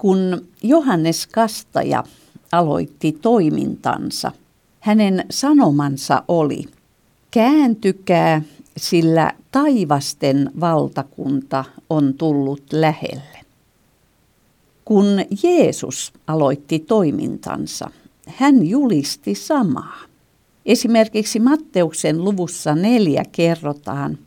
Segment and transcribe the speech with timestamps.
[0.00, 2.04] Kun Johannes Kastaja
[2.52, 4.32] aloitti toimintansa,
[4.80, 6.64] hänen sanomansa oli,
[7.30, 8.42] kääntykää,
[8.76, 13.38] sillä taivasten valtakunta on tullut lähelle.
[14.84, 15.06] Kun
[15.42, 17.90] Jeesus aloitti toimintansa,
[18.26, 19.98] hän julisti samaa.
[20.66, 24.18] Esimerkiksi Matteuksen luvussa neljä kerrotaan,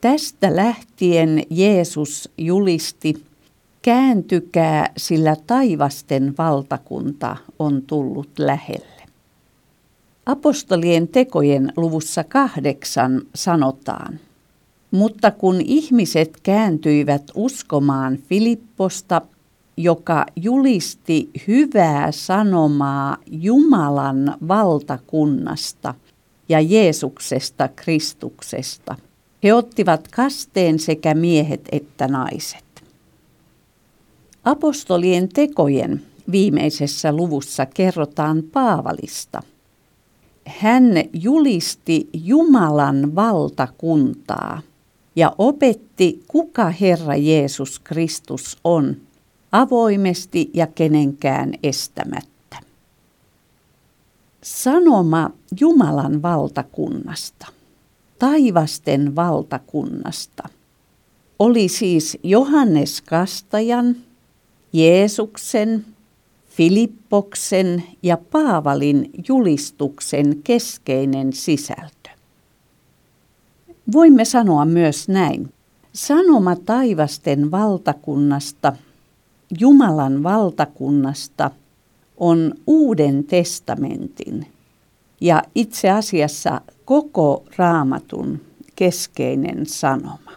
[0.00, 3.27] tästä lähtien Jeesus julisti,
[3.82, 9.02] kääntykää, sillä taivasten valtakunta on tullut lähelle.
[10.26, 14.20] Apostolien tekojen luvussa kahdeksan sanotaan,
[14.90, 19.22] mutta kun ihmiset kääntyivät uskomaan Filipposta,
[19.76, 25.94] joka julisti hyvää sanomaa Jumalan valtakunnasta
[26.48, 28.96] ja Jeesuksesta Kristuksesta.
[29.44, 32.67] He ottivat kasteen sekä miehet että naiset.
[34.48, 39.42] Apostolien tekojen viimeisessä luvussa kerrotaan Paavalista.
[40.46, 44.60] Hän julisti Jumalan valtakuntaa
[45.16, 48.96] ja opetti, kuka Herra Jeesus Kristus on–
[49.52, 52.58] avoimesti ja kenenkään estämättä.
[54.42, 55.30] Sanoma
[55.60, 57.46] Jumalan valtakunnasta,
[58.18, 60.48] taivasten valtakunnasta,
[61.38, 63.96] oli siis Johannes Kastajan,
[64.72, 65.84] Jeesuksen,
[66.48, 72.10] Filippoksen ja Paavalin julistuksen keskeinen sisältö.
[73.92, 75.52] Voimme sanoa myös näin.
[75.92, 78.72] Sanoma taivasten valtakunnasta–
[79.60, 81.50] Jumalan valtakunnasta
[82.16, 84.46] on Uuden testamentin
[85.20, 88.40] ja itse asiassa koko raamatun
[88.76, 90.32] keskeinen sanoma.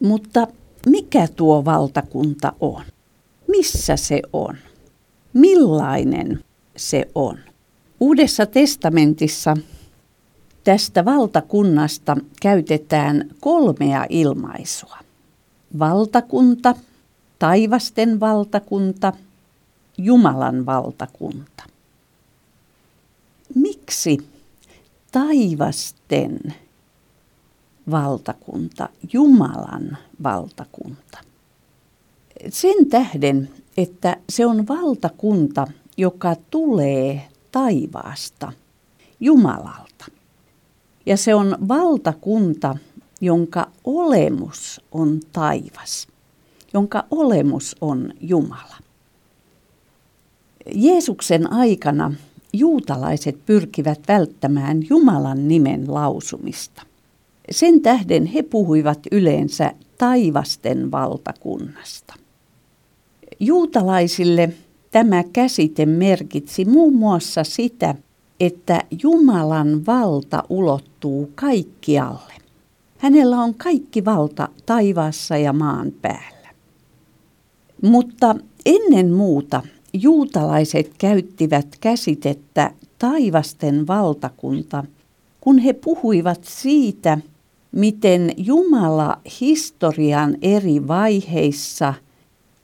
[0.00, 0.46] Mutta
[0.86, 2.82] mikä tuo valtakunta on?
[3.48, 4.56] Missä se on?
[5.32, 6.44] Millainen
[6.76, 7.38] se on?
[8.00, 9.56] Uudessa testamentissa
[10.64, 14.98] tästä valtakunnasta käytetään kolmea ilmaisua
[15.78, 16.74] valtakunta,
[17.38, 19.12] taivasten valtakunta,
[19.98, 21.64] Jumalan valtakunta.
[23.54, 24.18] Miksi
[25.12, 26.38] taivasten
[27.90, 31.18] valtakunta, Jumalan valtakunta?
[32.48, 38.52] Sen tähden, että se on valtakunta, joka tulee taivaasta,
[39.20, 40.06] Jumalalta.
[41.06, 42.76] Ja se on valtakunta,
[43.20, 46.08] jonka olemus on taivas,
[46.72, 48.76] jonka olemus on Jumala.
[50.74, 52.14] Jeesuksen aikana
[52.52, 56.82] juutalaiset pyrkivät välttämään Jumalan nimen lausumista.
[57.50, 62.14] Sen tähden he puhuivat yleensä taivasten valtakunnasta.
[63.40, 64.52] Juutalaisille
[64.90, 67.94] tämä käsite merkitsi muun muassa sitä,
[68.40, 72.32] että Jumalan valta ulottuu kaikkialle.
[72.98, 76.48] Hänellä on kaikki valta taivaassa ja maan päällä.
[77.82, 78.36] Mutta
[78.66, 79.62] ennen muuta
[79.92, 84.84] juutalaiset käyttivät käsitettä taivasten valtakunta,
[85.40, 87.18] kun he puhuivat siitä,
[87.72, 91.94] miten Jumala historian eri vaiheissa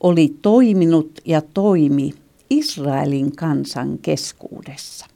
[0.01, 2.15] oli toiminut ja toimi
[2.51, 5.07] Israelin kansan keskuudessa.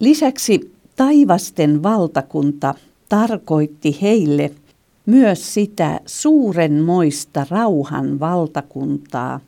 [0.00, 2.74] Lisäksi taivasten valtakunta
[3.08, 4.50] tarkoitti heille
[5.06, 9.40] myös sitä suurenmoista rauhan valtakuntaa,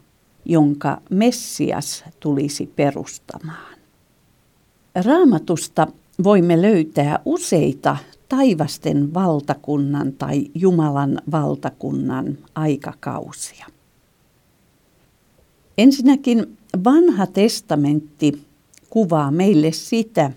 [0.44, 3.78] jonka Messias tulisi perustamaan.
[5.04, 5.86] Raamatusta
[6.24, 7.96] voimme löytää useita
[8.30, 13.66] taivasten valtakunnan tai Jumalan valtakunnan aikakausia.
[15.78, 18.42] Ensinnäkin vanha testamentti
[18.90, 20.32] kuvaa meille sitä,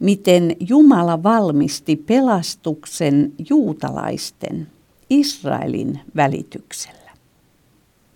[0.00, 4.66] miten Jumala valmisti pelastuksen juutalaisten
[5.10, 7.10] Israelin välityksellä.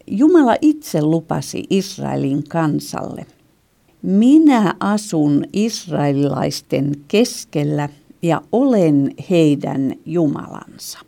[0.06, 3.26] Jumala itse lupasi Israelin kansalle,
[4.02, 7.88] minä asun israelilaisten keskellä
[8.22, 10.98] ja olen heidän Jumalansa.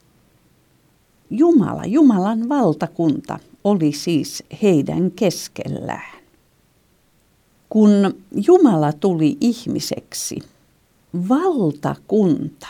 [1.30, 6.22] Jumala, Jumalan valtakunta oli siis heidän keskellään.
[7.68, 7.90] Kun
[8.46, 10.38] Jumala tuli ihmiseksi–
[11.28, 12.66] valtakunta,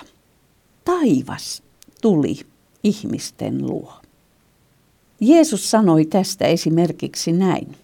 [0.84, 1.62] taivas
[2.02, 2.40] tuli
[2.84, 3.92] ihmisten luo.
[5.20, 7.76] Jeesus sanoi tästä esimerkiksi näin.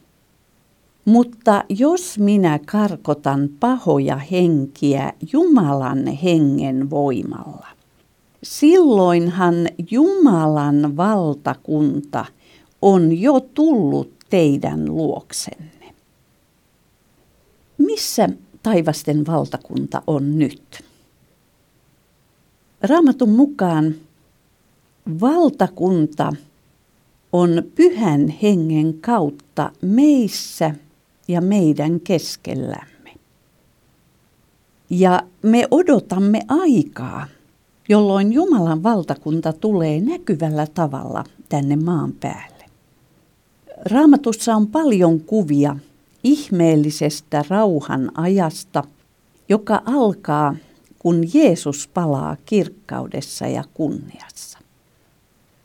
[1.04, 7.66] Mutta jos minä karkotan pahoja henkiä Jumalan hengen voimalla,
[8.42, 9.54] silloinhan
[9.90, 12.24] Jumalan valtakunta
[12.82, 15.94] on jo tullut teidän luoksenne.
[17.78, 18.28] Missä
[18.62, 20.84] taivasten valtakunta on nyt?
[22.82, 23.94] Raamatun mukaan
[25.20, 26.32] valtakunta
[27.32, 30.74] on pyhän hengen kautta meissä
[31.30, 33.14] ja meidän keskellämme.
[34.90, 37.26] Ja me odotamme aikaa,
[37.88, 42.64] jolloin Jumalan valtakunta tulee näkyvällä tavalla tänne maan päälle.
[43.84, 45.76] Raamatussa on paljon kuvia
[46.24, 48.84] ihmeellisestä rauhan ajasta,
[49.48, 50.56] joka alkaa,
[50.98, 54.58] kun Jeesus palaa kirkkaudessa ja kunniassa.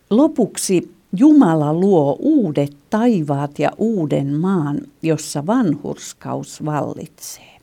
[0.10, 7.60] Lopuksi Jumala luo uudet taivaat ja uuden maan, jossa vanhurskaus vallitsee.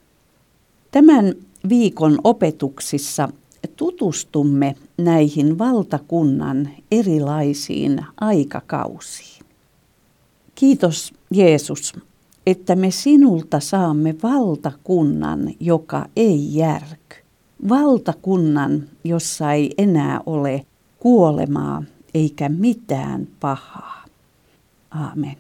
[0.91, 1.35] Tämän
[1.69, 3.29] viikon opetuksissa
[3.77, 9.47] tutustumme näihin valtakunnan erilaisiin aikakausiin.
[10.55, 11.93] Kiitos Jeesus,
[12.47, 17.17] että me sinulta saamme valtakunnan, joka ei järky.
[17.69, 20.67] Valtakunnan, jossa ei enää ole
[20.99, 21.83] kuolemaa
[22.15, 24.05] eikä mitään pahaa.
[24.91, 25.37] Aamen.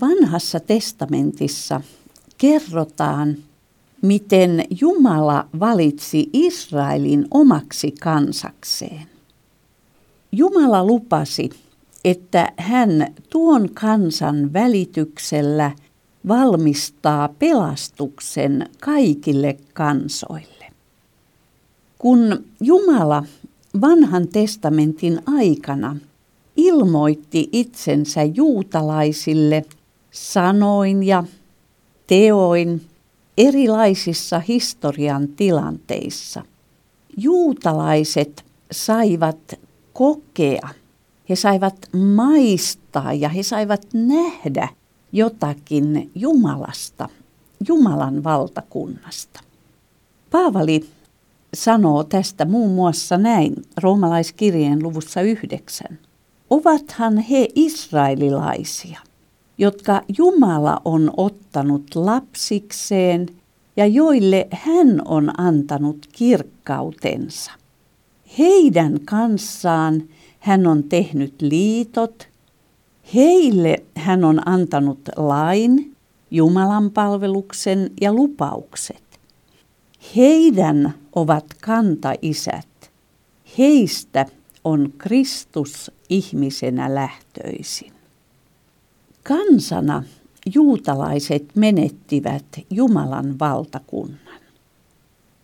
[0.00, 1.80] Vanhassa testamentissa
[2.38, 3.36] kerrotaan,
[4.02, 9.06] miten Jumala valitsi Israelin omaksi kansakseen.
[10.32, 11.50] Jumala lupasi,
[12.04, 15.70] että hän tuon kansan välityksellä
[16.28, 20.66] valmistaa pelastuksen kaikille kansoille.
[21.98, 23.24] Kun Jumala
[23.80, 25.96] vanhan testamentin aikana
[26.56, 29.64] ilmoitti itsensä juutalaisille
[30.10, 31.24] sanoin ja
[32.06, 32.86] teoin
[33.38, 36.42] erilaisissa historian tilanteissa.
[37.16, 39.54] Juutalaiset saivat
[39.92, 40.68] kokea,
[41.28, 44.68] he saivat maistaa ja he saivat nähdä
[45.12, 47.08] jotakin Jumalasta,
[47.68, 49.40] Jumalan valtakunnasta.
[50.30, 50.84] Paavali
[51.54, 55.98] sanoo tästä muun muassa näin roomalaiskirjeen luvussa yhdeksän.
[56.50, 59.00] Ovathan he israelilaisia,
[59.58, 63.28] jotka Jumala on ottanut lapsikseen
[63.76, 67.52] ja joille hän on antanut kirkkautensa.
[68.38, 70.02] Heidän kanssaan
[70.38, 72.28] hän on tehnyt liitot,
[73.14, 75.94] heille hän on antanut lain,
[76.30, 79.02] Jumalan palveluksen ja lupaukset.
[80.16, 82.90] Heidän ovat kantaisät.
[83.58, 84.26] Heistä
[84.64, 87.92] on Kristus ihmisenä lähtöisin.
[89.22, 90.02] Kansana
[90.54, 94.40] juutalaiset menettivät Jumalan valtakunnan.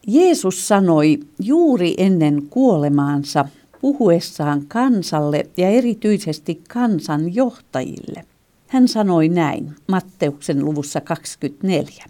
[0.06, 3.44] Jeesus sanoi juuri ennen kuolemaansa
[3.80, 8.24] puhuessaan kansalle ja erityisesti kansan johtajille.
[8.66, 12.04] Hän sanoi näin Matteuksen luvussa 24.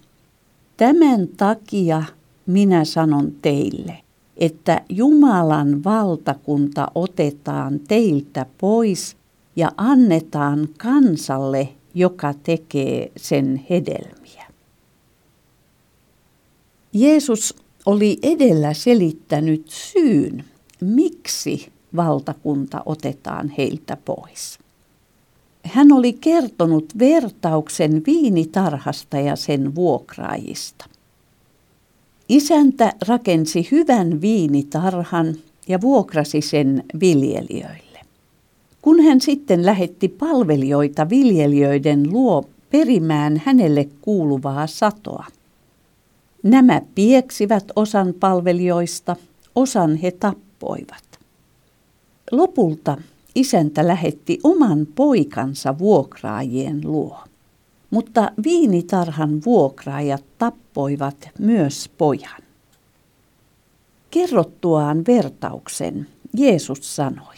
[0.76, 2.02] Tämän takia
[2.50, 3.98] minä sanon teille,
[4.36, 9.16] että Jumalan valtakunta otetaan teiltä pois
[9.56, 14.46] ja annetaan kansalle, joka tekee sen hedelmiä.
[16.92, 17.54] Jeesus
[17.86, 20.44] oli edellä selittänyt syyn,
[20.80, 24.58] miksi valtakunta otetaan heiltä pois.
[25.64, 30.86] Hän oli kertonut vertauksen viinitarhasta ja sen vuokraajista.
[32.30, 35.34] Isäntä rakensi hyvän viinitarhan
[35.68, 38.00] ja vuokrasi sen viljelijöille.
[38.82, 45.26] Kun hän sitten lähetti palvelijoita viljelijöiden luo perimään hänelle kuuluvaa satoa.
[46.42, 49.16] Nämä pieksivät osan palvelijoista,
[49.54, 51.20] osan he tappoivat.
[52.30, 52.96] Lopulta
[53.34, 57.29] isäntä lähetti oman poikansa vuokraajien luo.
[57.90, 62.42] Mutta viinitarhan vuokraajat tappoivat myös pojan.
[64.10, 66.06] Kerrottuaan vertauksen
[66.36, 67.34] Jeesus sanoi,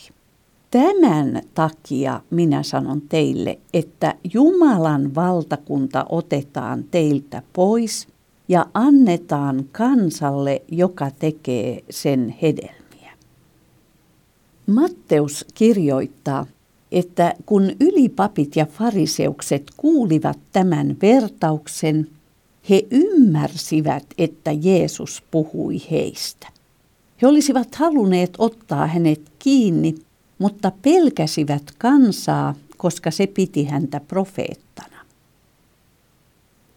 [0.73, 8.09] Tämän takia minä sanon teille, että Jumalan valtakunta otetaan teiltä pois
[8.49, 13.13] ja annetaan kansalle, joka tekee sen hedelmiä.
[14.67, 16.47] Matteus kirjoittaa,
[16.93, 22.09] että kun ylipapit ja fariseukset kuulivat tämän vertauksen,
[22.71, 26.49] he ymmärsivät, että Jeesus puhui heistä.
[27.23, 29.95] He olisivat halunneet ottaa hänet kiinni,
[30.39, 34.97] mutta pelkäsivät kansaa, koska se piti häntä profeettana.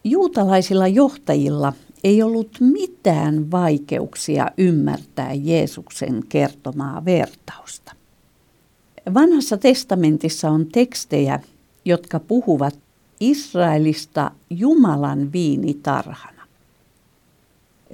[0.04, 1.72] Juutalaisilla johtajilla
[2.04, 7.95] ei ollut mitään vaikeuksia ymmärtää Jeesuksen kertomaa vertausta.
[9.14, 11.40] Vanhassa testamentissa on tekstejä,
[11.84, 12.78] jotka puhuvat
[13.20, 16.42] Israelista Jumalan viinitarhana.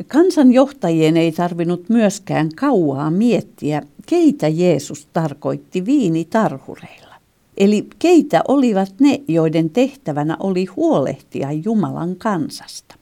[0.09, 7.15] Kansanjohtajien ei tarvinnut myöskään kauaa miettiä, keitä Jeesus tarkoitti viinitarhureilla.
[7.57, 12.95] Eli keitä olivat ne, joiden tehtävänä oli huolehtia Jumalan kansasta.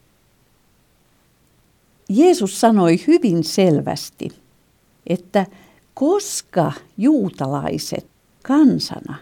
[2.08, 4.28] Jeesus sanoi hyvin selvästi,
[5.06, 5.46] että
[6.00, 8.06] koska juutalaiset
[8.42, 9.16] kansana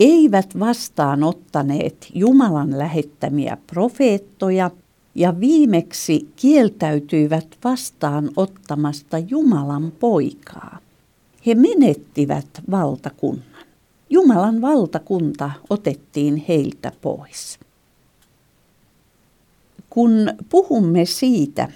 [0.00, 4.70] eivät vastaanottaneet Jumalan lähettämiä profeettoja
[5.14, 10.78] ja viimeksi kieltäytyivät vastaanottamasta Jumalan poikaa,
[11.46, 13.66] he menettivät valtakunnan.
[14.10, 17.58] Jumalan valtakunta otettiin heiltä pois.
[19.90, 21.68] Kun puhumme siitä,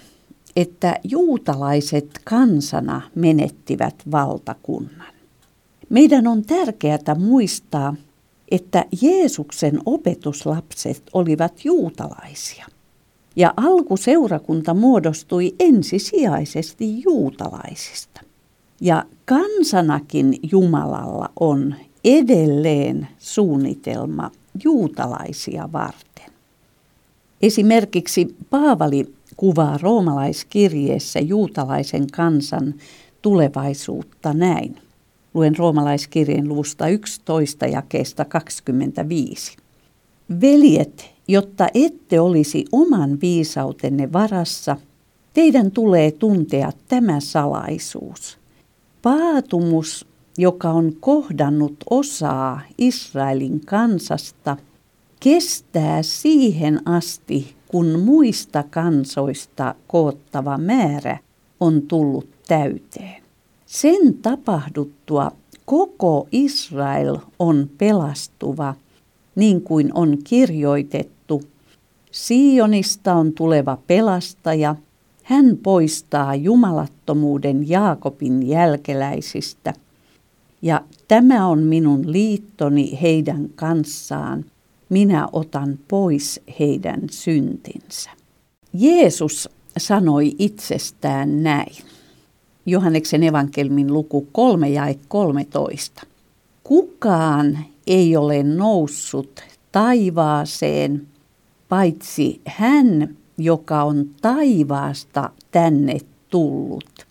[0.55, 5.13] että juutalaiset kansana menettivät valtakunnan,
[5.89, 7.95] meidän on tärkeää muistaa,
[8.51, 12.65] että Jeesuksen opetuslapset olivat juutalaisia.
[13.35, 18.21] Ja alkuseurakunta muodostui ensisijaisesti juutalaisista.
[18.81, 24.31] Ja kansanakin Jumalalla on edelleen suunnitelma
[24.63, 26.31] juutalaisia varten.
[27.41, 32.73] Esimerkiksi Paavali kuvaa roomalaiskirjeessä juutalaisen kansan
[33.21, 34.75] tulevaisuutta näin.
[35.33, 39.57] Luen roomalaiskirjeen luvusta 11 jakeesta 25.
[40.41, 44.77] Veljet, jotta ette olisi oman viisautenne varassa,
[45.33, 48.37] teidän tulee tuntea tämä salaisuus.
[49.01, 50.05] Paatumus
[50.37, 54.57] joka on kohdannut osaa Israelin kansasta,
[55.19, 61.17] kestää siihen asti, kun muista kansoista koottava määrä
[61.59, 63.23] on tullut täyteen.
[63.65, 65.31] Sen tapahduttua
[65.65, 68.75] koko Israel on pelastuva,
[69.35, 71.41] niin kuin on kirjoitettu.
[72.11, 74.75] Sionista on tuleva pelastaja,
[75.23, 79.73] hän poistaa jumalattomuuden Jaakobin jälkeläisistä–
[80.61, 84.45] ja tämä on minun liittoni heidän kanssaan.
[84.91, 88.09] Minä otan pois heidän syntinsä.
[88.73, 91.75] Jeesus sanoi itsestään näin.
[92.65, 96.01] Johanneksen evankelmin luku 3 ja 13.
[96.63, 97.57] Kukaan
[97.87, 101.07] ei ole noussut taivaaseen,
[101.69, 105.97] paitsi hän, joka on taivaasta tänne
[106.29, 107.07] tullut,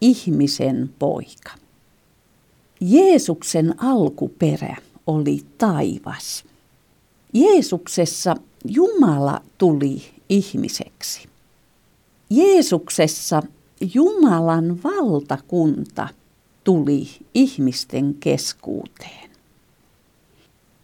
[0.00, 1.50] ihmisen poika.
[2.80, 4.76] Jeesuksen alkuperä
[5.06, 6.44] oli taivas.
[7.34, 11.28] Jeesuksessa Jumala tuli ihmiseksi.
[12.30, 13.42] Jeesuksessa
[13.94, 16.08] Jumalan valtakunta
[16.64, 19.30] tuli ihmisten keskuuteen.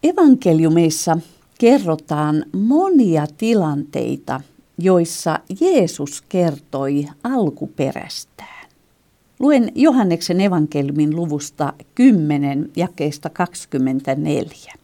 [0.03, 1.17] Evankeliumeissa
[1.59, 4.41] kerrotaan monia tilanteita,
[4.77, 8.69] joissa Jeesus kertoi alkuperästään.
[9.39, 14.80] Luen Johanneksen evankelmin luvusta 10 jakeesta 24.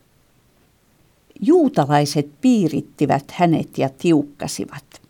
[1.41, 5.01] Juutalaiset piirittivät hänet ja tiukkasivat.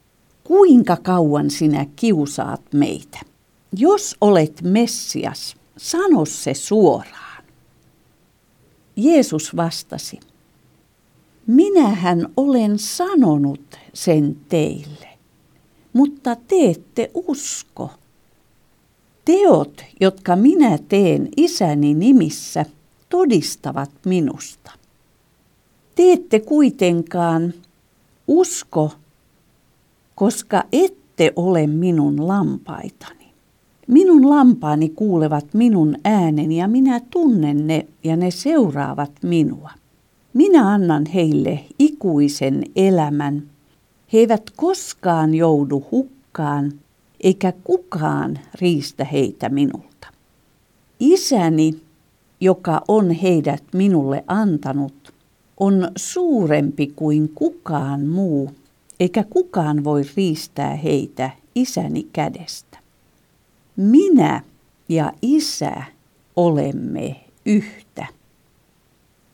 [0.43, 3.19] Kuinka kauan sinä kiusaat meitä?
[3.77, 7.43] Jos olet Messias, sano se suoraan.
[8.96, 10.19] Jeesus vastasi,
[11.48, 15.07] minähän olen sanonut sen teille,
[15.93, 17.91] mutta te ette usko.
[19.25, 22.65] Teot, jotka minä teen isäni nimissä,
[23.10, 24.76] todistavat minusta.
[25.97, 27.53] Te ette kuitenkaan
[28.27, 28.91] usko,
[30.15, 33.25] koska ette ole minun lampaitani.
[33.87, 39.71] Minun lampaani kuulevat minun ääneni ja minä tunnen ne ja ne seuraavat minua.
[40.33, 43.43] Minä annan heille ikuisen elämän.
[44.13, 46.73] He eivät koskaan joudu hukkaan,
[47.23, 50.07] eikä kukaan riistä heitä minulta.
[50.99, 51.81] Isäni,
[52.41, 55.16] joka on heidät minulle antanut,
[55.59, 58.51] on suurempi kuin kukaan muu,
[58.99, 62.77] eikä kukaan voi riistää heitä isäni kädestä.
[63.75, 64.41] Minä
[64.89, 65.83] ja isä
[66.35, 68.05] olemme yhtä.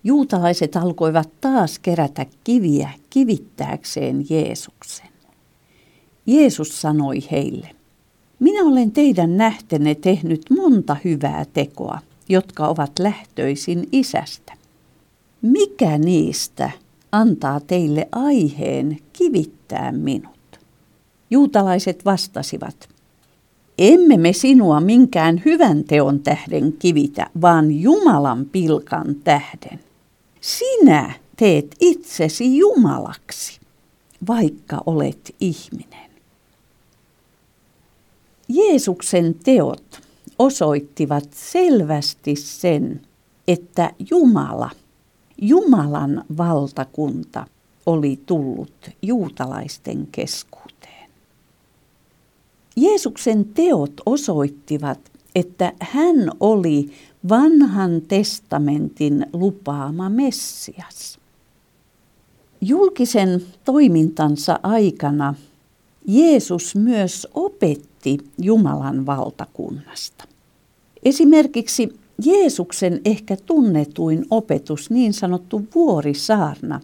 [0.04, 5.08] Juutalaiset alkoivat taas kerätä kiviä kivittääkseen Jeesuksen.
[6.26, 7.70] Jeesus sanoi heille,
[8.40, 12.00] minä olen teidän nähtenne tehnyt monta hyvää tekoa,
[12.30, 14.54] jotka ovat lähtöisin isästä.
[15.44, 16.72] Mikä niistä
[17.12, 20.60] antaa teille aiheen kivittää minut?
[21.30, 22.90] Juutalaiset vastasivat,
[23.78, 29.80] emme me sinua minkään hyvän teon tähden kivitä, vaan Jumalan pilkan tähden.
[30.42, 33.60] Sinä teet itsesi Jumalaksi,
[34.28, 36.10] vaikka olet ihminen.
[38.50, 40.02] Jeesuksen teot
[40.40, 43.02] osoittivat selvästi sen,
[43.48, 44.70] että Jumala,
[45.46, 47.48] Jumalan valtakunta
[47.86, 51.10] oli tullut juutalaisten keskuuteen.
[52.76, 55.00] Jeesuksen teot osoittivat,
[55.36, 56.92] että hän oli
[57.30, 61.20] vanhan testamentin lupaama Messias.
[62.62, 65.36] Julkisen toimintansa aikana
[66.08, 70.26] Jeesus myös opetti Jumalan valtakunnasta.
[71.06, 76.80] Esimerkiksi Jeesuksen ehkä tunnetuin opetus, niin sanottu vuorisaarna,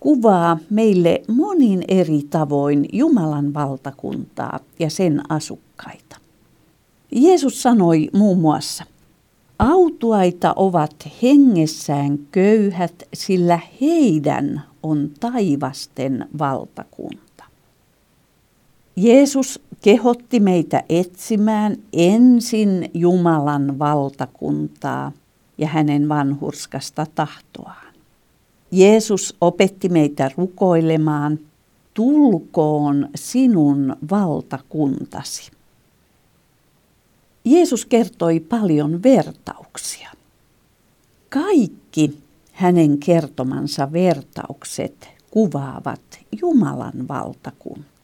[0.00, 6.16] kuvaa meille monin eri tavoin Jumalan valtakuntaa ja sen asukkaita.
[7.12, 8.84] Jeesus sanoi muun muassa,
[9.58, 17.44] autuaita ovat hengessään köyhät, sillä heidän on taivasten valtakunta.
[18.96, 25.12] Jeesus kehotti meitä etsimään ensin Jumalan valtakuntaa
[25.58, 27.94] ja hänen vanhurskasta tahtoaan.
[28.70, 31.38] Jeesus opetti meitä rukoilemaan,
[31.94, 35.50] tulkoon sinun valtakuntasi.
[37.44, 40.10] Jeesus kertoi paljon vertauksia.
[41.28, 42.18] Kaikki
[42.52, 47.95] hänen kertomansa vertaukset kuvaavat Jumalan valtakuntaa.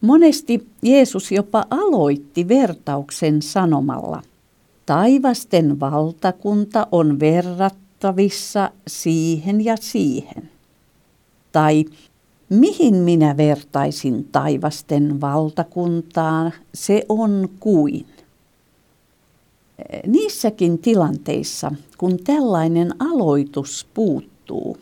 [0.00, 4.22] Monesti Jeesus jopa aloitti vertauksen sanomalla,
[4.86, 10.50] taivasten valtakunta on verrattavissa siihen ja siihen.
[11.52, 11.84] Tai
[12.48, 18.06] mihin minä vertaisin taivasten valtakuntaan, se on kuin.
[20.06, 24.78] Niissäkin tilanteissa, kun tällainen aloitus puuttuu,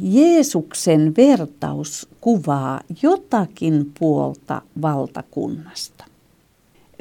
[0.00, 6.04] Jeesuksen vertaus kuvaa jotakin puolta valtakunnasta.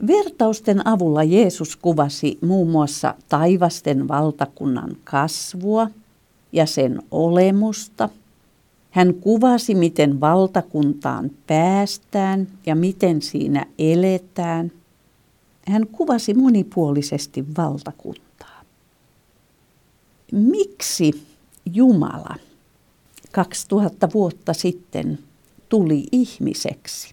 [0.07, 5.87] Vertausten avulla Jeesus kuvasi muun muassa taivasten valtakunnan kasvua
[6.51, 8.09] ja sen olemusta.
[8.91, 14.71] Hän kuvasi, miten valtakuntaan päästään ja miten siinä eletään–
[15.67, 18.61] hän kuvasi monipuolisesti valtakuntaa.
[20.31, 21.27] Miksi
[21.73, 22.35] Jumala
[23.31, 25.19] 2000 vuotta sitten
[25.69, 27.11] tuli ihmiseksi?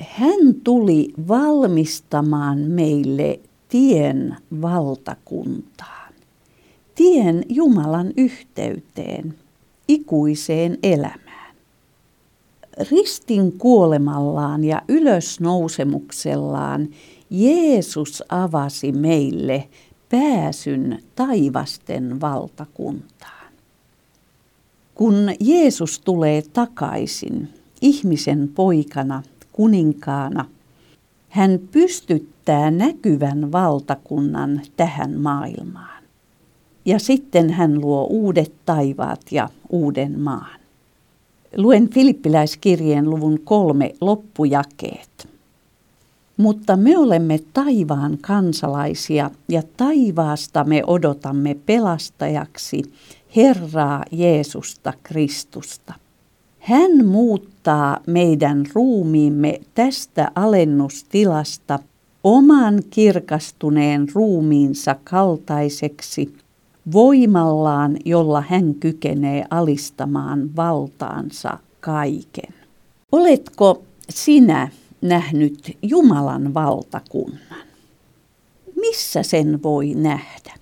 [0.00, 6.12] Hän tuli valmistamaan meille tien valtakuntaan,
[6.94, 9.34] tien Jumalan yhteyteen,
[9.88, 11.32] ikuiseen elämään
[12.90, 16.88] ristin kuolemallaan ja ylösnousemuksellaan
[17.30, 19.68] Jeesus avasi meille
[20.10, 23.31] pääsyn taivasten valtakuntaan.
[24.94, 27.48] Kun Jeesus tulee takaisin
[27.80, 30.44] ihmisen poikana, kuninkaana,
[31.28, 36.02] hän pystyttää näkyvän valtakunnan tähän maailmaan.
[36.84, 40.60] Ja sitten hän luo uudet taivaat ja uuden maan.
[41.56, 45.28] Luen Filippiläiskirjeen luvun kolme loppujakeet.
[46.36, 52.82] Mutta me olemme taivaan kansalaisia ja taivaasta me odotamme pelastajaksi
[53.36, 55.94] Herraa Jeesusta Kristusta.
[56.58, 61.78] Hän muuttaa meidän ruumiimme tästä alennustilasta
[62.24, 66.34] oman kirkastuneen ruumiinsa kaltaiseksi
[66.92, 72.54] voimallaan, jolla hän kykenee alistamaan valtaansa kaiken.
[73.12, 74.68] Oletko sinä
[75.00, 77.66] nähnyt Jumalan valtakunnan?
[78.76, 80.61] Missä sen voi nähdä?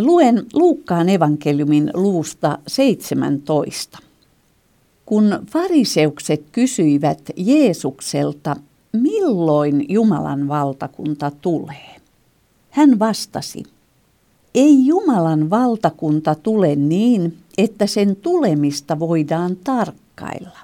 [0.00, 3.98] Luen Luukkaan evankeliumin luvusta 17.
[5.06, 8.56] Kun fariseukset kysyivät Jeesukselta,
[8.92, 11.96] milloin Jumalan valtakunta tulee,
[12.70, 13.62] hän vastasi–
[14.54, 20.58] ei Jumalan valtakunta tule niin, että sen tulemista voidaan tarkkailla.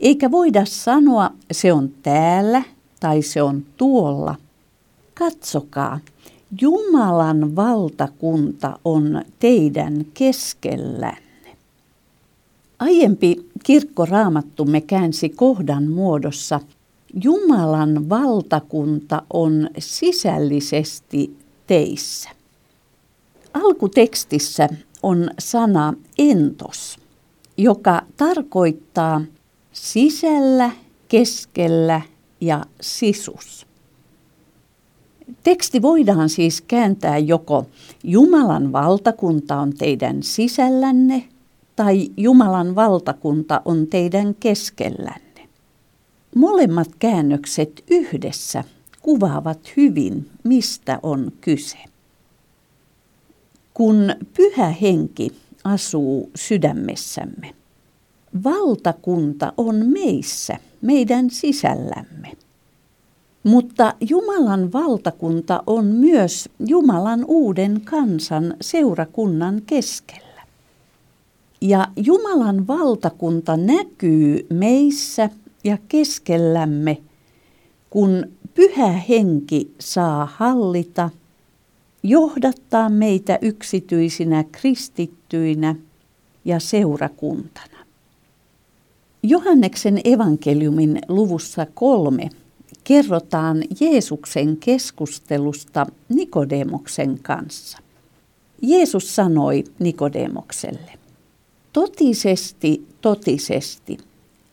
[0.00, 2.62] Eikä voida sanoa, se on täällä
[3.00, 4.34] tai se on tuolla.
[5.18, 5.98] Katsokaa,
[6.60, 11.56] Jumalan valtakunta on teidän keskellänne.
[12.78, 16.60] Aiempi kirkkoraamattumme käänsi kohdan muodossa
[17.24, 21.36] Jumalan valtakunta on sisällisesti
[21.66, 22.30] teissä.
[23.54, 24.68] Alkutekstissä
[25.02, 26.98] on sana entos,
[27.56, 29.20] joka tarkoittaa
[29.72, 30.70] sisällä
[31.08, 32.00] keskellä
[32.40, 33.69] ja sisus.
[35.42, 37.66] Teksti voidaan siis kääntää joko
[38.04, 41.24] Jumalan valtakunta on teidän sisällänne
[41.76, 45.48] tai Jumalan valtakunta on teidän keskellänne.
[46.34, 48.64] Molemmat käännökset yhdessä
[49.02, 51.78] kuvaavat hyvin, mistä on kyse.
[53.74, 55.32] Kun pyhä henki
[55.64, 57.54] asuu sydämessämme,
[58.44, 62.32] valtakunta on meissä, meidän sisällämme.
[63.44, 70.42] Mutta Jumalan valtakunta on myös Jumalan uuden kansan seurakunnan keskellä.
[71.60, 75.30] Ja Jumalan valtakunta näkyy meissä
[75.64, 76.98] ja keskellämme,
[77.90, 81.10] kun pyhä henki saa hallita,
[82.02, 85.76] johdattaa meitä yksityisinä kristittyinä
[86.44, 87.78] ja seurakuntana.
[89.22, 92.30] Johanneksen evankeliumin luvussa kolme
[92.90, 97.78] kerrotaan Jeesuksen keskustelusta Nikodemoksen kanssa.
[98.62, 100.92] Jeesus sanoi Nikodemokselle,
[101.72, 103.98] totisesti, totisesti,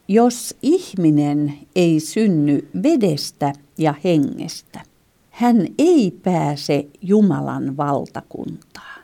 [0.08, 4.82] jos ihminen ei synny vedestä ja hengestä,
[5.30, 9.02] hän ei pääse Jumalan valtakuntaan.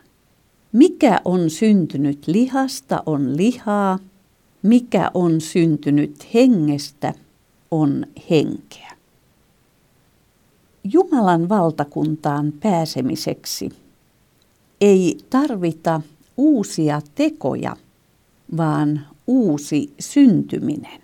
[0.72, 3.98] Mikä on syntynyt lihasta on lihaa,
[4.62, 7.14] mikä on syntynyt hengestä
[7.70, 8.93] on henkeä.
[10.92, 13.70] Jumalan valtakuntaan pääsemiseksi
[14.80, 16.00] ei tarvita
[16.36, 17.76] uusia tekoja,
[18.56, 21.00] vaan uusi syntyminen.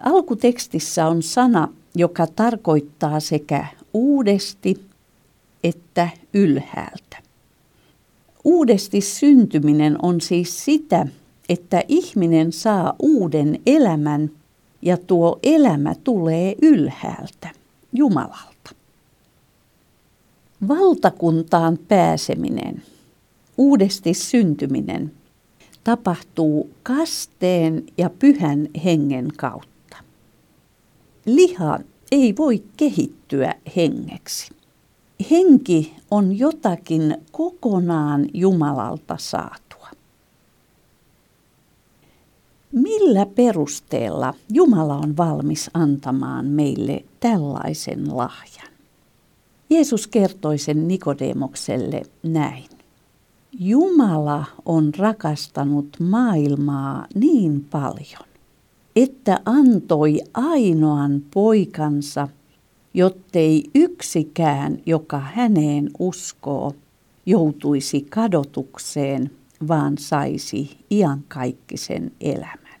[0.00, 4.80] Alkutekstissä on sana, joka tarkoittaa sekä uudesti
[5.64, 7.16] että ylhäältä.
[8.44, 11.06] Uudesti syntyminen on siis sitä,
[11.48, 14.30] että ihminen saa uuden elämän
[14.82, 17.50] ja tuo elämä tulee ylhäältä,
[17.92, 18.49] Jumalalta.
[20.68, 22.82] Valtakuntaan pääseminen,
[23.58, 25.12] uudesti syntyminen,
[25.84, 29.96] tapahtuu kasteen ja pyhän hengen kautta.
[31.26, 31.78] Liha
[32.12, 34.50] ei voi kehittyä hengeksi.
[35.30, 39.88] Henki on jotakin kokonaan Jumalalta saatua.
[42.72, 48.69] Millä perusteella Jumala on valmis antamaan meille tällaisen lahjan?
[49.70, 52.68] Jeesus kertoi sen Nikodemokselle näin.
[53.58, 58.28] Jumala on rakastanut maailmaa niin paljon,
[58.96, 62.28] että antoi ainoan poikansa,
[62.94, 66.74] jottei yksikään, joka häneen uskoo,
[67.26, 69.30] joutuisi kadotukseen,
[69.68, 72.80] vaan saisi iankaikkisen elämän.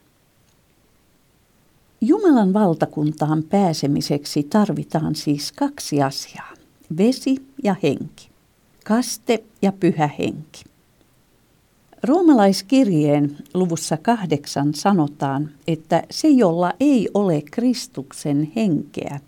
[2.00, 6.59] Jumalan valtakuntaan pääsemiseksi tarvitaan siis kaksi asiaa
[6.98, 8.30] vesi ja henki,
[8.84, 10.64] kaste ja pyhä henki.
[12.02, 19.20] Roomalaiskirjeen luvussa kahdeksan sanotaan, että se, jolla ei ole Kristuksen henkeä,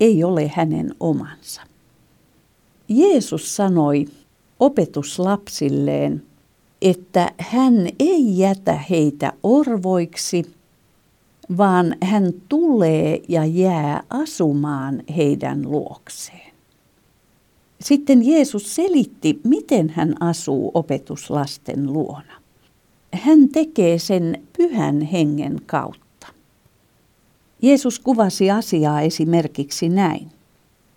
[0.00, 1.62] ei ole hänen omansa.
[2.88, 4.06] Jeesus sanoi
[4.60, 6.22] opetuslapsilleen,
[6.82, 10.54] että hän ei jätä heitä orvoiksi,
[11.58, 16.49] vaan hän tulee ja jää asumaan heidän luokseen.
[17.80, 22.40] Sitten Jeesus selitti, miten hän asuu opetuslasten luona.
[23.12, 26.26] Hän tekee sen pyhän hengen kautta.
[27.62, 30.30] Jeesus kuvasi asiaa esimerkiksi näin.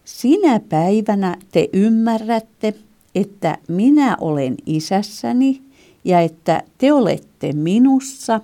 [0.05, 2.73] Sinä päivänä te ymmärrätte,
[3.15, 5.61] että minä olen isässäni
[6.05, 8.41] ja että te olette minussa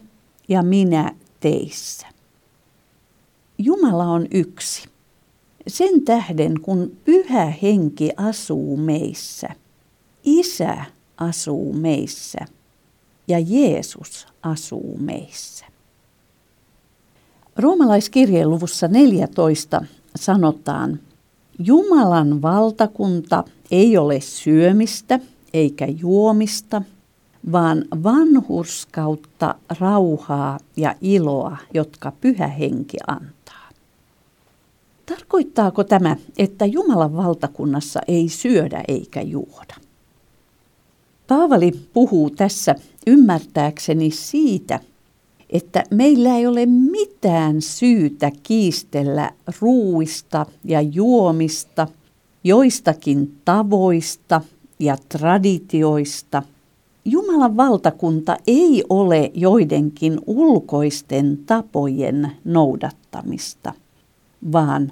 [0.48, 2.08] ja minä teissä.
[3.58, 4.90] Jumala on yksi.
[5.70, 9.50] Sen tähden, kun pyhä henki asuu meissä,
[10.24, 10.78] isä
[11.18, 12.40] asuu meissä
[13.28, 15.66] ja Jeesus asuu meissä.
[17.58, 21.00] Roomalaiskirjeen luvussa 14 sanotaan,
[21.60, 25.20] Jumalan valtakunta ei ole syömistä
[25.54, 26.82] eikä juomista,
[27.52, 33.39] vaan vanhurskautta, rauhaa ja iloa, jotka pyhä henki antaa.
[35.10, 39.76] Tarkoittaako tämä, että Jumalan valtakunnassa ei syödä eikä juoda?
[41.28, 42.76] Paavali puhuu tässä
[43.08, 44.80] ymmärtääkseni siitä,
[45.50, 51.88] että meillä ei ole mitään syytä kiistellä ruuista ja juomista,
[52.44, 54.42] joistakin tavoista
[54.80, 56.44] ja traditioista,
[57.06, 63.74] Jumalan valtakunta ei ole joidenkin ulkoisten tapojen noudattamista,
[64.52, 64.92] vaan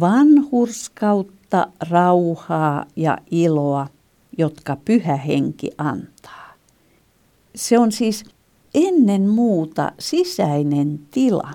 [0.00, 3.86] vanhurskautta, rauhaa ja iloa,
[4.38, 6.52] jotka pyhä henki antaa.
[7.54, 8.24] Se on siis
[8.74, 11.50] ennen muuta sisäinen tila,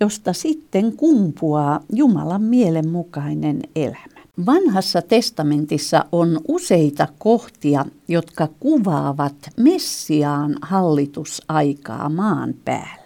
[0.00, 4.24] josta sitten kumpuaa Jumalan mielenmukainen elämä.
[4.46, 13.03] Vanhassa testamentissa on useita kohtia, jotka kuvaavat Messiaan hallitusaikaa maan päällä.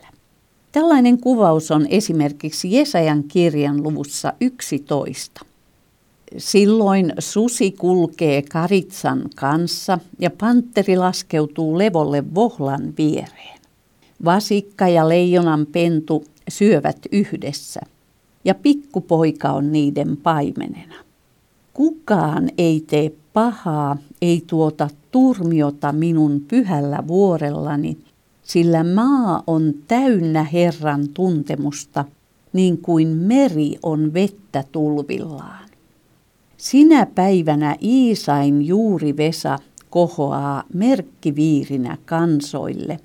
[0.72, 5.44] Tällainen kuvaus on esimerkiksi Jesajan kirjan luvussa 11.
[6.36, 13.58] Silloin susi kulkee karitsan kanssa ja pantteri laskeutuu levolle vohlan viereen.
[14.24, 17.80] Vasikka ja leijonan pentu syövät yhdessä
[18.44, 20.94] ja pikkupoika on niiden paimenena.
[21.72, 27.98] Kukaan ei tee pahaa, ei tuota turmiota minun pyhällä vuorellani,
[28.48, 32.04] sillä maa on täynnä Herran tuntemusta,
[32.52, 35.68] niin kuin meri on vettä tulvillaan.
[36.56, 39.58] Sinä päivänä Iisain juuri Vesa
[39.90, 43.00] kohoaa merkkiviirinä kansoille.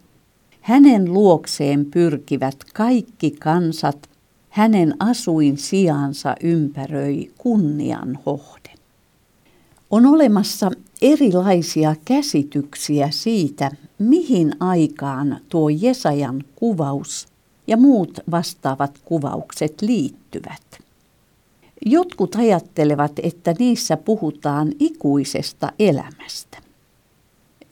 [0.62, 4.10] Hänen luokseen pyrkivät kaikki kansat,
[4.50, 8.73] hänen asuin sijansa ympäröi kunnian hohde.
[9.94, 17.28] On olemassa erilaisia käsityksiä siitä, mihin aikaan tuo Jesajan kuvaus
[17.68, 20.80] ja muut vastaavat kuvaukset liittyvät.
[21.86, 26.58] Jotkut ajattelevat, että niissä puhutaan ikuisesta elämästä.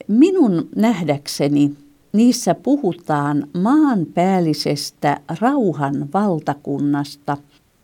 [0.08, 1.76] Minun nähdäkseni
[2.14, 7.38] niissä puhutaan maanpäällisestä rauhan valtakunnasta,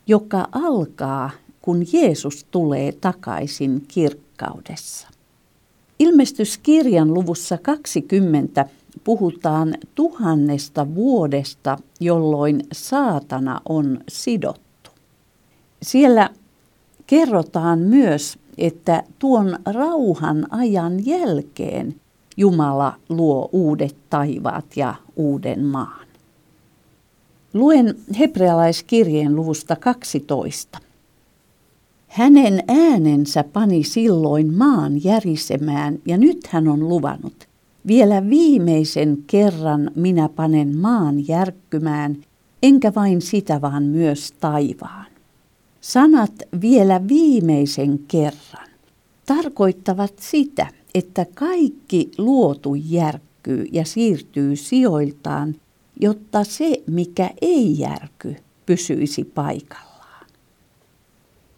[0.07, 1.29] joka alkaa,
[1.61, 3.85] kun Jeesus tulee takaisin
[4.37, 5.07] kirkkaudessa.
[5.99, 8.65] Ilmestyskirjan luvussa 20
[9.03, 14.91] puhutaan tuhannesta vuodesta, jolloin saatana on sidottu.
[15.81, 16.29] Siellä
[17.07, 21.95] kerrotaan myös, että tuon rauhan ajan jälkeen
[22.37, 26.07] Jumala luo uudet taivaat ja uuden maan.
[27.53, 30.79] Luen hebrealaiskirjeen luvusta 12.
[32.07, 37.47] Hänen äänensä pani silloin maan järisemään ja nyt hän on luvannut,
[37.87, 42.17] vielä viimeisen kerran minä panen maan järkkymään,
[42.63, 45.05] enkä vain sitä vaan myös taivaan.
[45.81, 48.67] Sanat vielä viimeisen kerran
[49.25, 55.55] tarkoittavat sitä, että kaikki luotu järkkyy ja siirtyy sijoiltaan,
[56.01, 59.86] jotta se, mikä ei järky, pysyisi paikallaan.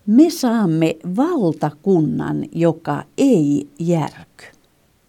[0.09, 4.45] Me saamme valtakunnan, joka ei järky.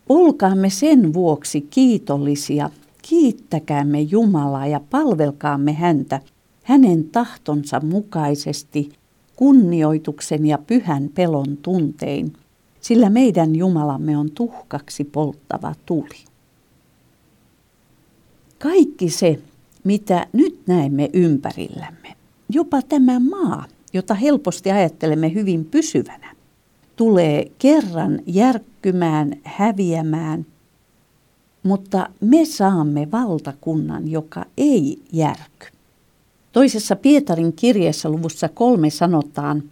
[0.08, 2.70] Olkaamme sen vuoksi kiitollisia,
[3.02, 6.20] kiittäkäämme Jumalaa ja palvelkaamme häntä
[6.62, 8.92] hänen tahtonsa mukaisesti
[9.36, 12.32] kunnioituksen ja pyhän pelon tuntein,
[12.80, 16.24] sillä meidän Jumalamme on tuhkaksi polttava tuli.
[18.58, 19.40] Kaikki se,
[19.84, 22.16] mitä nyt näemme ympärillämme,
[22.48, 26.34] jopa tämä maa, jota helposti ajattelemme hyvin pysyvänä,
[26.96, 30.46] tulee kerran järkkymään, häviämään,
[31.62, 35.66] mutta me saamme valtakunnan, joka ei järky.
[36.52, 39.62] Toisessa Pietarin kirjeessä luvussa kolme sanotaan,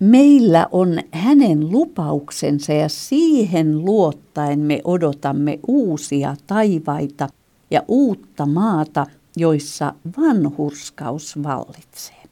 [0.00, 7.28] Meillä on hänen lupauksensa ja siihen luottaen me odotamme uusia taivaita
[7.70, 12.23] ja uutta maata, joissa vanhurskaus vallitsee.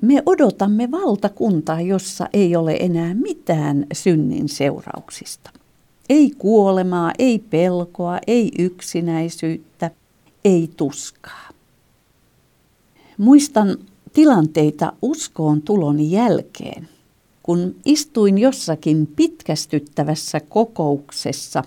[0.00, 5.50] Me odotamme valtakuntaa, jossa ei ole enää mitään synnin seurauksista.
[6.08, 9.90] Ei kuolemaa, ei pelkoa, ei yksinäisyyttä,
[10.44, 11.48] ei tuskaa.
[13.18, 13.76] Muistan
[14.12, 16.88] tilanteita uskoon tuloni jälkeen,
[17.42, 21.64] kun istuin jossakin pitkästyttävässä kokouksessa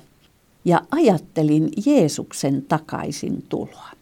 [0.65, 3.98] ja ajattelin Jeesuksen takaisin tuloa.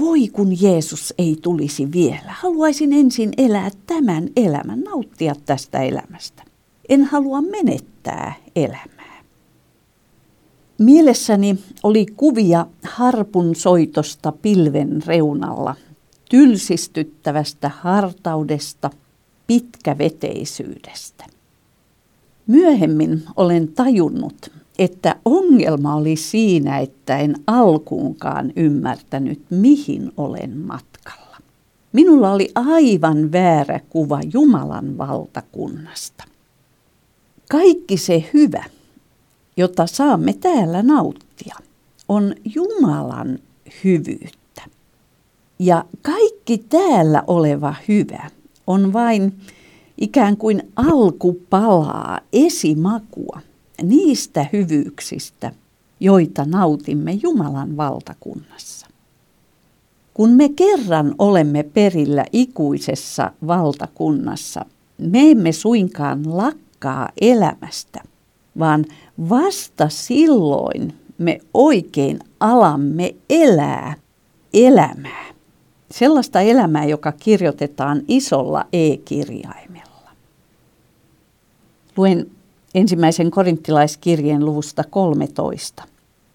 [0.00, 2.34] Voi kun Jeesus ei tulisi vielä.
[2.40, 6.42] Haluaisin ensin elää tämän elämän, nauttia tästä elämästä.
[6.88, 9.24] En halua menettää elämää.
[10.78, 15.74] Mielessäni oli kuvia harpun soitosta pilven reunalla
[16.30, 18.90] tylsistyttävästä hartaudesta,
[19.46, 21.24] pitkäveteisyydestä.
[22.46, 31.36] Myöhemmin olen tajunnut, että ongelma oli siinä, että en alkuunkaan ymmärtänyt, mihin olen matkalla.
[31.92, 36.24] Minulla oli aivan väärä kuva Jumalan valtakunnasta.
[37.50, 38.64] Kaikki se hyvä,
[39.56, 41.56] jota saamme täällä nauttia,
[42.08, 43.38] on Jumalan
[43.84, 44.62] hyvyyttä.
[45.58, 48.30] Ja kaikki täällä oleva hyvä
[48.66, 49.34] on vain
[49.98, 53.40] ikään kuin alkupalaa, esimakua
[53.82, 55.52] niistä hyvyyksistä,
[56.00, 58.86] joita nautimme Jumalan valtakunnassa.
[60.14, 64.66] Kun me kerran olemme perillä ikuisessa valtakunnassa,
[64.98, 68.02] me emme suinkaan lakkaa elämästä,
[68.58, 68.84] vaan
[69.28, 73.94] vasta silloin me oikein alamme elää
[74.54, 75.24] elämää.
[75.90, 80.10] Sellaista elämää, joka kirjoitetaan isolla e-kirjaimella.
[81.96, 82.30] Luen
[82.74, 85.82] ensimmäisen korinttilaiskirjeen luvusta 13.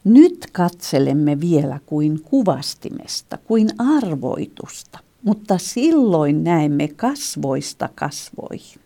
[0.04, 8.82] Nyt katselemme vielä kuin kuvastimesta, kuin arvoitusta, mutta silloin näemme kasvoista kasvoihin.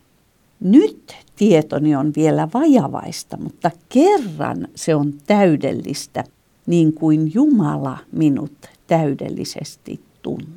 [0.59, 6.23] Nyt tietoni on vielä vajavaista, mutta kerran se on täydellistä,
[6.65, 8.53] niin kuin Jumala minut
[8.87, 10.52] täydellisesti tuntee.